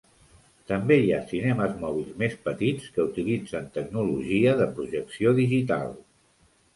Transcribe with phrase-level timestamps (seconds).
[0.69, 5.93] També hi ha cinemes mòbils més petits que utilitzen tecnologia de projecció digital.